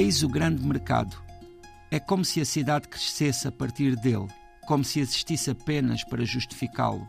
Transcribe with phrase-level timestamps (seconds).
[0.00, 1.14] Eis o grande mercado.
[1.90, 4.28] É como se a cidade crescesse a partir dele,
[4.66, 7.06] como se existisse apenas para justificá-lo.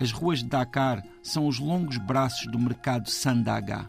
[0.00, 3.86] As ruas de Dakar são os longos braços do mercado Sandaga.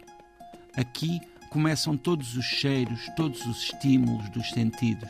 [0.76, 5.08] Aqui começam todos os cheiros, todos os estímulos dos sentidos.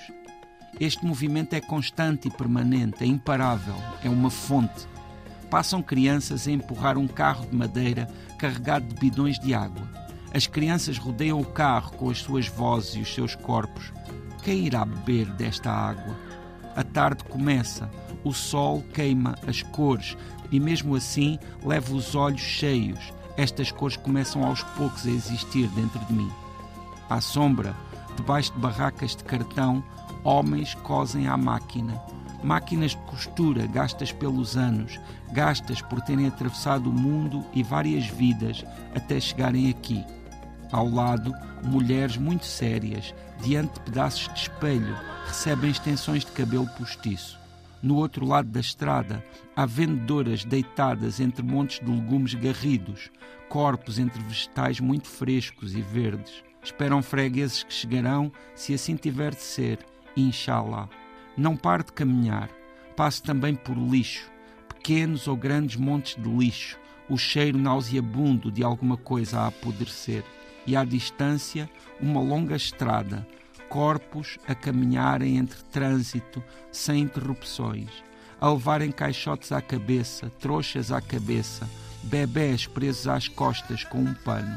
[0.79, 4.87] Este movimento é constante e permanente, é imparável, é uma fonte.
[5.51, 10.04] Passam crianças a empurrar um carro de madeira carregado de bidões de água.
[10.35, 13.93] As crianças rodeiam o carro com as suas vozes e os seus corpos.
[14.43, 16.17] Quem irá beber desta água?
[16.75, 17.89] A tarde começa,
[18.25, 20.17] o sol queima as cores
[20.51, 23.13] e, mesmo assim, levo os olhos cheios.
[23.37, 26.33] Estas cores começam aos poucos a existir dentro de mim.
[27.09, 27.73] À sombra,
[28.17, 29.85] debaixo de barracas de cartão,
[30.25, 32.03] homens cosem à máquina.
[32.43, 34.98] Máquinas de costura gastas pelos anos,
[35.33, 38.65] gastas por terem atravessado o mundo e várias vidas
[38.97, 40.05] até chegarem aqui.
[40.73, 47.39] Ao lado, mulheres muito sérias, diante de pedaços de espelho, recebem extensões de cabelo postiço.
[47.83, 53.11] No outro lado da estrada, há vendedoras deitadas entre montes de legumes garridos,
[53.48, 56.42] corpos entre vegetais muito frescos e verdes.
[56.62, 59.79] Esperam fregueses que chegarão, se assim tiver de ser,
[60.17, 60.89] inshallah.
[61.37, 62.48] Não pare de caminhar.
[62.97, 64.31] Passe também por lixo,
[64.69, 70.25] pequenos ou grandes montes de lixo, o cheiro nauseabundo de alguma coisa a apodrecer
[70.67, 71.69] e à distância
[72.01, 73.27] uma longa estrada,
[73.69, 77.91] corpos a caminharem entre trânsito sem interrupções,
[78.41, 81.69] a levarem caixotes à cabeça, trouxas à cabeça,
[82.03, 84.57] bebés presos às costas com um pano.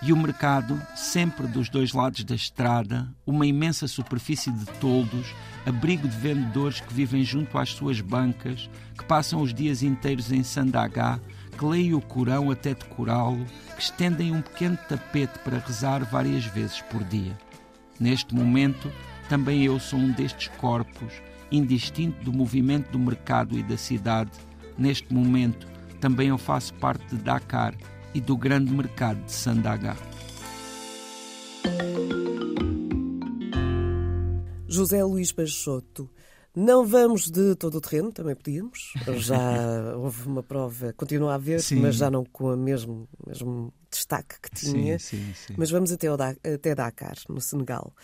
[0.00, 5.34] E o mercado, sempre dos dois lados da estrada, uma imensa superfície de toldos,
[5.66, 10.44] abrigo de vendedores que vivem junto às suas bancas, que passam os dias inteiros em
[10.44, 11.18] Sandagá,
[11.58, 16.80] que leem o Corão até decorá-lo, que estendem um pequeno tapete para rezar várias vezes
[16.82, 17.36] por dia.
[17.98, 18.90] Neste momento,
[19.28, 21.12] também eu sou um destes corpos,
[21.50, 24.30] indistinto do movimento do mercado e da cidade.
[24.78, 25.66] Neste momento,
[26.00, 27.74] também eu faço parte de Dakar
[28.14, 29.96] e do grande mercado de Sandaga.
[34.68, 36.08] José Luís Peixoto
[36.58, 38.92] não vamos de todo o terreno, também podíamos.
[39.18, 39.38] Já
[39.96, 41.76] houve uma prova, continua a haver, sim.
[41.76, 44.98] mas já não com o mesmo, mesmo destaque que tinha.
[44.98, 47.94] Sim, sim, mas vamos até, até Dakar, no Senegal.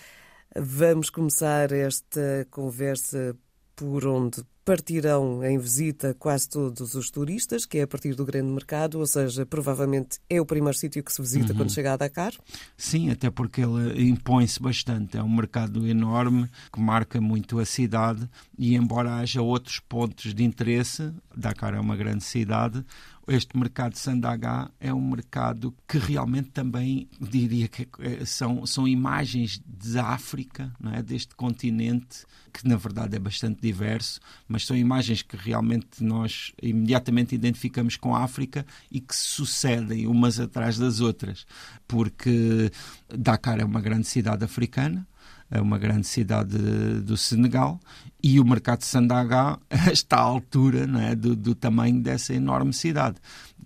[0.56, 3.36] Vamos começar esta conversa
[3.76, 8.50] por onde partirão em visita quase todos os turistas, que é a partir do grande
[8.50, 11.58] mercado, ou seja, provavelmente é o primeiro sítio que se visita uhum.
[11.58, 12.32] quando chega a Dakar.
[12.76, 15.18] Sim, até porque ele impõe-se bastante.
[15.18, 20.42] É um mercado enorme que marca muito a cidade e, embora haja outros pontos de
[20.42, 22.82] interesse, Dakar é uma grande cidade,
[23.28, 28.86] este mercado de Sandagá é um mercado que realmente também diria que é, são, são
[28.86, 31.02] imagens da África, é?
[31.02, 37.34] deste continente, que na verdade é bastante diverso, mas são imagens que realmente nós imediatamente
[37.34, 41.46] identificamos com a África e que sucedem umas atrás das outras,
[41.88, 42.70] porque
[43.08, 45.06] Dakar é uma grande cidade africana,
[45.54, 46.58] é uma grande cidade
[47.00, 47.80] do Senegal
[48.22, 49.58] e o mercado de Sandaga
[49.92, 53.16] está à altura é, do, do tamanho dessa enorme cidade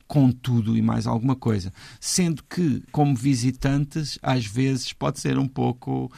[0.06, 1.72] com tudo e mais alguma coisa.
[2.00, 6.10] Sendo que, como visitantes, às vezes pode ser um pouco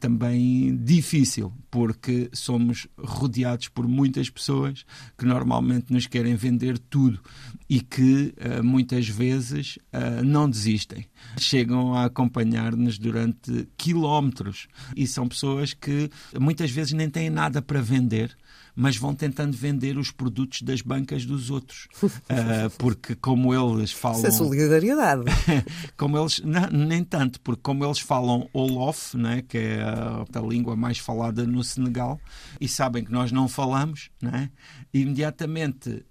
[0.00, 4.84] também difícil, porque somos rodeados por muitas pessoas
[5.18, 7.20] que normalmente nos querem vender tudo
[7.68, 11.06] e que uh, muitas vezes uh, não desistem.
[11.38, 17.80] Chegam a acompanhar-nos durante quilómetros e são pessoas que muitas vezes nem têm nada para
[17.80, 18.36] vender
[18.76, 21.88] mas vão tentando vender os produtos das bancas dos outros.
[22.02, 24.18] Uh, porque como eles falam...
[24.18, 25.22] Isso é solidariedade.
[25.96, 26.40] como eles...
[26.40, 30.98] Não, nem tanto, porque como eles falam Olof, né, que é a, a língua mais
[30.98, 32.20] falada no Senegal,
[32.60, 34.50] e sabem que nós não falamos, né,
[34.92, 36.04] imediatamente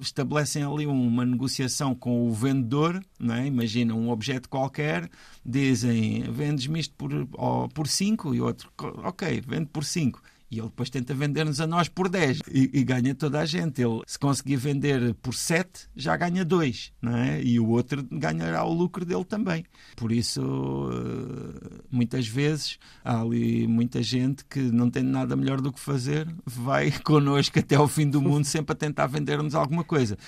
[0.00, 3.46] estabelecem ali uma negociação com o vendedor, né?
[3.46, 5.08] imagina um objeto qualquer,
[5.44, 8.72] dizem vendes-me isto por 5 por cinco, e outro,
[9.04, 10.20] ok, vende por 5.
[10.52, 13.80] E ele depois tenta vender-nos a nós por 10 e, e, ganha toda a gente.
[13.80, 17.42] Ele, se conseguir vender por 7, já ganha 2, não é?
[17.42, 19.64] E o outro ganhará o lucro dele também.
[19.96, 20.42] Por isso,
[20.92, 26.28] eh, muitas vezes, há ali muita gente que não tem nada melhor do que fazer,
[26.44, 30.18] vai connosco até ao fim do mundo, sempre a tentar vender-nos alguma coisa.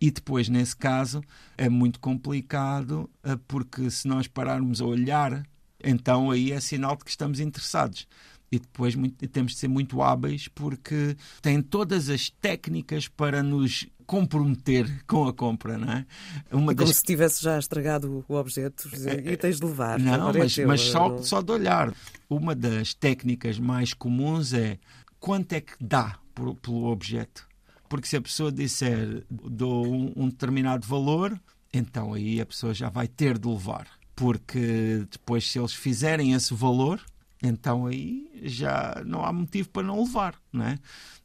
[0.00, 1.22] E depois, nesse caso,
[1.58, 5.46] é muito complicado, eh, porque se nós pararmos a olhar,
[5.84, 8.06] então aí é sinal de que estamos interessados
[8.50, 13.86] e depois muito, temos de ser muito hábeis porque têm todas as técnicas para nos
[14.06, 16.06] comprometer com a compra, não é?
[16.52, 16.96] Uma é como das...
[16.98, 18.88] se tivesse já estragado o objeto
[19.24, 19.98] e tens de levar.
[19.98, 21.22] Não, mas, mas só, não...
[21.22, 21.92] só de olhar.
[22.28, 24.78] uma das técnicas mais comuns é
[25.18, 27.48] quanto é que dá por, pelo objeto.
[27.88, 31.38] Porque se a pessoa disser dou um, um determinado valor,
[31.72, 33.86] então aí a pessoa já vai ter de levar.
[34.16, 37.00] Porque depois, se eles fizerem esse valor,
[37.46, 40.78] então aí já não há motivo para não levar, não é?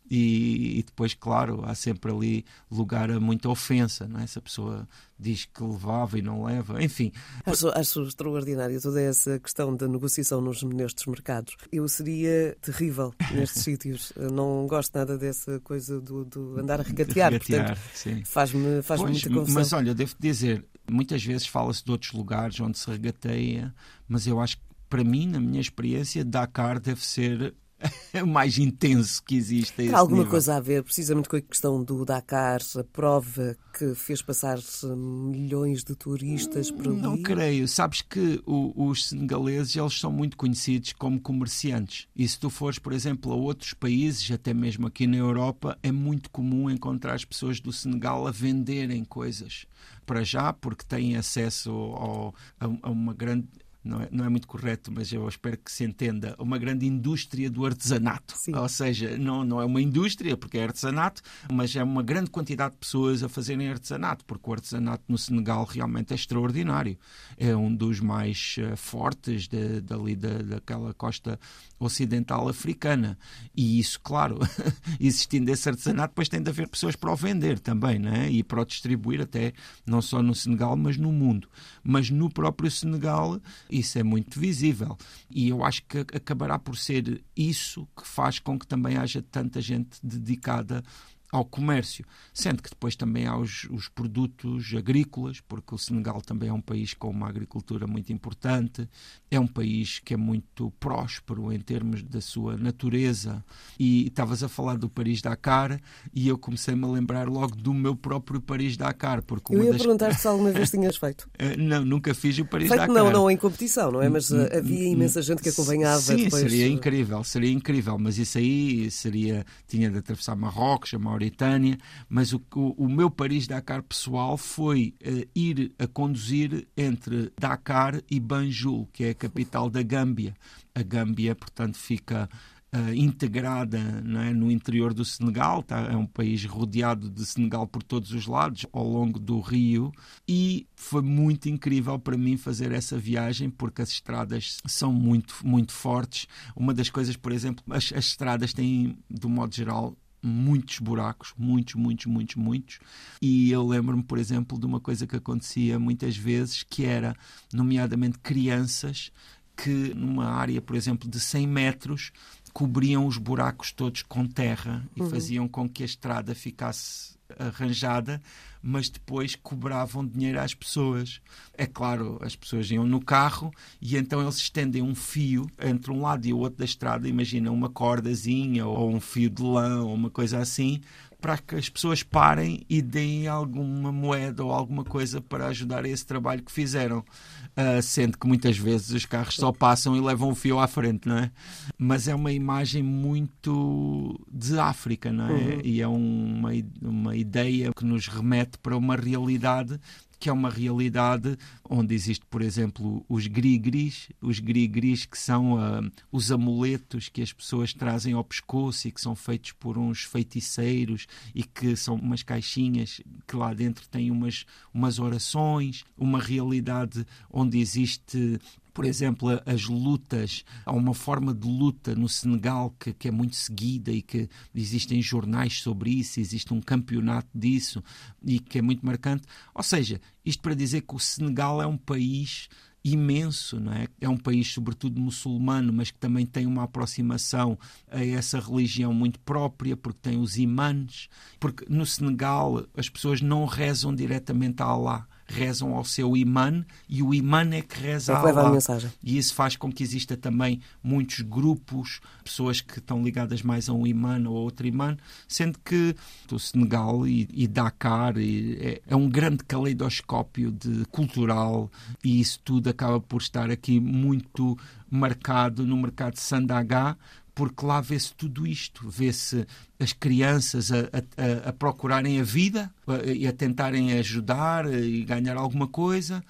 [0.10, 4.24] E, e, depois, claro, há sempre ali lugar a muita ofensa, não é?
[4.24, 4.88] Essa pessoa
[5.20, 7.12] diz que levava e não leva, enfim.
[7.46, 11.56] Acho, acho extraordinário toda essa questão da negociação nos, nestes mercados.
[11.72, 14.12] Eu seria terrível nestes sítios.
[14.16, 19.02] Eu não gosto nada dessa coisa do, do andar a regatear, regatear portanto faz-me faz
[19.02, 19.54] muita confusão.
[19.54, 23.76] Mas olha, devo dizer, muitas vezes fala-se de outros lugares onde se regateia,
[24.08, 27.54] mas eu acho que para mim, na minha experiência, Dakar deve ser
[28.22, 29.74] o mais intenso que existe.
[29.74, 30.32] Tem alguma nível.
[30.32, 35.84] coisa a ver, precisamente com a questão do Dakar, a prova que fez passar milhões
[35.84, 37.02] de turistas por ali?
[37.02, 37.68] Não creio.
[37.68, 42.08] Sabes que o, os senegaleses eles são muito conhecidos como comerciantes.
[42.16, 45.92] E se tu fores, por exemplo, a outros países, até mesmo aqui na Europa, é
[45.92, 49.66] muito comum encontrar as pessoas do Senegal a venderem coisas.
[50.06, 53.48] Para já, porque têm acesso ao, a, a uma grande
[53.84, 57.50] não é, não é muito correto, mas eu espero que se entenda, uma grande indústria
[57.50, 58.36] do artesanato.
[58.38, 58.56] Sim.
[58.56, 61.22] Ou seja, não, não é uma indústria, porque é artesanato,
[61.52, 65.64] mas é uma grande quantidade de pessoas a fazerem artesanato, porque o artesanato no Senegal
[65.64, 66.98] realmente é extraordinário.
[67.38, 71.40] É um dos mais uh, fortes de, dali da, daquela costa
[71.80, 73.18] ocidental africana.
[73.56, 74.40] E isso, claro,
[75.00, 78.30] existindo esse artesanato, depois tem de haver pessoas para o vender também, né?
[78.30, 79.54] e para o distribuir até,
[79.86, 81.48] não só no Senegal, mas no mundo.
[81.82, 83.40] Mas no próprio Senegal
[83.70, 84.98] isso é muito visível.
[85.30, 89.62] E eu acho que acabará por ser isso que faz com que também haja tanta
[89.62, 90.84] gente dedicada
[91.32, 96.50] ao comércio, sendo que depois também há os, os, produtos agrícolas, porque o Senegal também
[96.50, 98.90] é um país com uma agricultura muito importante,
[99.30, 103.44] é um país que é muito próspero em termos da sua natureza.
[103.80, 105.80] E estavas a falar do Paris-Dakar
[106.14, 109.22] e eu comecei-me a lembrar logo do meu próprio Paris-Dakar.
[109.22, 109.82] Porque eu ia das...
[109.82, 111.30] perguntar se alguma vez tinhas feito.
[111.38, 112.88] Eh, não, nunca fiz o Paris-Dakar.
[112.88, 114.10] Não, não em competição, não é?
[114.10, 116.02] Mas uh, havia imensa gente que acompanhava.
[116.02, 116.42] Sim, depois...
[116.42, 121.78] seria incrível, seria incrível, mas isso aí seria, tinha de atravessar Marrocos, a Mauritânia,
[122.08, 128.20] mas o, o, o meu Paris-Dakar pessoal foi uh, ir a conduzir entre Dakar e
[128.20, 130.34] Banjul, que é a capital da Gâmbia.
[130.74, 132.30] A Gâmbia, portanto, fica
[132.72, 135.88] Uh, integrada é, no interior do Senegal, tá?
[135.92, 139.92] é um país rodeado de Senegal por todos os lados, ao longo do rio,
[140.28, 145.72] e foi muito incrível para mim fazer essa viagem porque as estradas são muito, muito
[145.72, 146.28] fortes.
[146.56, 151.76] Uma das coisas, por exemplo, as, as estradas têm, do modo geral, muitos buracos, muitos,
[151.76, 152.80] muitos, muitos, muitos.
[153.22, 157.16] E eu lembro-me, por exemplo, de uma coisa que acontecia muitas vezes, que era,
[157.54, 159.12] nomeadamente, crianças
[159.56, 162.12] que numa área, por exemplo, de 100 metros,
[162.54, 165.10] cobriam os buracos todos com terra e uhum.
[165.10, 168.22] faziam com que a estrada ficasse arranjada,
[168.62, 171.22] mas depois cobravam dinheiro às pessoas.
[171.58, 173.52] É claro, as pessoas iam no carro
[173.82, 177.52] e então eles estendem um fio entre um lado e o outro da estrada, imagina
[177.52, 180.82] uma cordazinha ou um fio de lã ou uma coisa assim,
[181.22, 185.90] para que as pessoas parem e deem alguma moeda ou alguma coisa para ajudar a
[185.90, 187.04] esse trabalho que fizeram.
[187.50, 191.10] Uh, sendo que muitas vezes os carros só passam e levam o fio à frente,
[191.10, 191.32] não é?
[191.78, 195.32] Mas é uma imagem muito de África, não é?
[195.32, 195.62] Uhum.
[195.64, 199.80] E é uma, uma ideia que nos remete para uma realidade
[200.20, 205.92] que é uma realidade onde existe, por exemplo, os grigris, os grigris que são uh,
[206.12, 211.08] os amuletos que as pessoas trazem ao pescoço e que são feitos por uns feiticeiros
[211.34, 217.60] e que são umas caixinhas que lá dentro têm umas, umas orações, uma realidade onde
[217.60, 218.40] existe
[218.80, 223.36] por exemplo, as lutas, há uma forma de luta no Senegal que, que, é muito
[223.36, 227.84] seguida e que existem jornais sobre isso, existe um campeonato disso
[228.24, 229.24] e que é muito marcante.
[229.54, 232.48] Ou seja, isto para dizer que o Senegal é um país
[232.82, 233.90] imenso, não é?
[234.00, 237.60] É um país sobretudo muçulmano, mas que também tem uma aproximação
[237.92, 243.44] a essa religião muito própria, porque tem os imãs, porque no Senegal as pessoas não
[243.44, 248.16] rezam diretamente a Allah rezam ao seu imã e o imã é que reza é
[248.16, 248.92] a mensagem.
[249.04, 253.74] E isso faz com que exista também muitos grupos, pessoas que estão ligadas mais a
[253.74, 255.96] um imã ou a outro imã, sendo que
[256.32, 261.72] o Senegal e, e Dakar e, é, é, um grande caleidoscópio de cultural
[262.04, 264.58] e isso tudo acaba por estar aqui muito
[264.90, 266.98] marcado no mercado de Sandagá,
[267.40, 269.48] porque lá vê-se tudo isto, vê-se
[269.80, 272.70] as crianças a, a, a, procurarem a vida
[273.16, 276.22] e a tentarem ajudar e ganhar alguma coisa,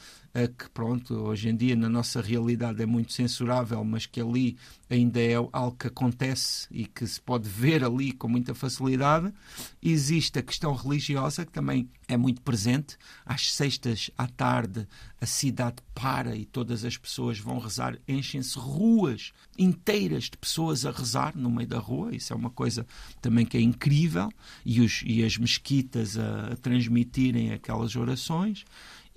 [0.48, 4.58] que pronto, hoje em dia na nossa realidade é muito censurável, mas que ali
[4.90, 9.32] ainda é algo que acontece e que se pode ver ali com muita facilidade.
[9.82, 12.98] Existe a questão religiosa, que também é muito presente.
[13.26, 14.88] Às sextas à tarde,
[15.22, 20.92] a cidade para e todas as pessoas vão rezar, enchem-se ruas inteiras de pessoas a
[20.92, 22.16] rezar no meio da rua.
[22.16, 22.88] Isso é uma coisa
[23.22, 24.30] também que é incrível.
[24.66, 28.66] E, os, e as mesquitas a, a transmitirem aquelas orações.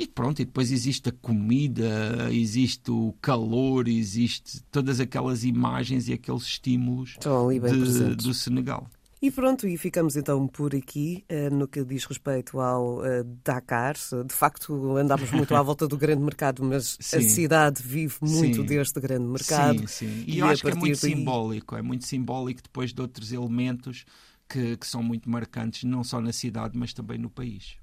[0.02, 6.12] E pronto, e depois existe a comida, existe o calor, existe todas aquelas imagens e
[6.12, 8.90] aqueles estímulos de, do Senegal.
[9.22, 13.94] E pronto, e ficamos então por aqui eh, no que diz respeito ao eh, Dakar.
[14.26, 17.18] De facto, andamos muito à volta do grande mercado, mas sim.
[17.18, 18.66] a cidade vive muito sim.
[18.66, 19.86] deste grande mercado.
[19.86, 20.24] Sim, sim.
[20.26, 21.12] E, e eu acho que é muito daí...
[21.12, 24.04] simbólico, é muito simbólico depois de outros elementos
[24.48, 27.76] que, que são muito marcantes, não só na cidade, mas também no país.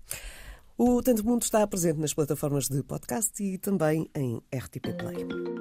[0.82, 5.59] O Tanto Mundo está presente nas plataformas de podcast e também em RTP Play.